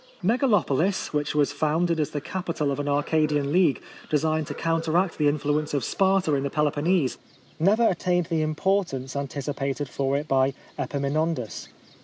[0.23, 5.27] Megalopolis, which was founded as the capital of an Arcadian league, designed to counteract the
[5.27, 7.19] influence of Sparta in the Peloponnese,
[7.59, 11.67] never attained the importance anticipated for it by Epaminondas.